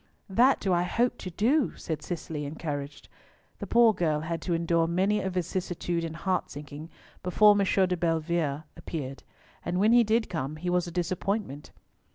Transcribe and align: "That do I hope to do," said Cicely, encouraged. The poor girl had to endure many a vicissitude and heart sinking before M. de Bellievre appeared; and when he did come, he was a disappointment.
"That 0.31 0.59
do 0.59 0.73
I 0.73 0.81
hope 0.81 1.19
to 1.19 1.29
do," 1.29 1.73
said 1.77 2.01
Cicely, 2.01 2.43
encouraged. 2.43 3.07
The 3.59 3.67
poor 3.67 3.93
girl 3.93 4.21
had 4.21 4.41
to 4.41 4.55
endure 4.55 4.87
many 4.87 5.19
a 5.21 5.29
vicissitude 5.29 6.03
and 6.03 6.15
heart 6.15 6.49
sinking 6.49 6.89
before 7.21 7.51
M. 7.51 7.59
de 7.59 7.95
Bellievre 7.95 8.63
appeared; 8.75 9.21
and 9.63 9.79
when 9.79 9.91
he 9.93 10.03
did 10.03 10.27
come, 10.27 10.55
he 10.55 10.71
was 10.71 10.87
a 10.87 10.91
disappointment. 10.91 11.69